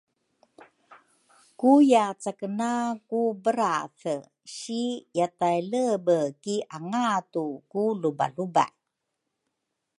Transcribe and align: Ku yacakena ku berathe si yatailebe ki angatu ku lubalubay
Ku 1.59 1.71
yacakena 1.91 2.71
ku 3.09 3.21
berathe 3.43 4.15
si 4.55 4.81
yatailebe 5.17 6.17
ki 6.41 6.55
angatu 6.75 7.43
ku 7.71 7.81
lubalubay 8.01 8.73